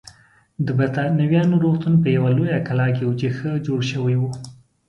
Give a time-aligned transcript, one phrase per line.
[0.65, 4.31] د بریتانویانو روغتون په یوه لویه کلا کې و چې ښه جوړه شوې وه.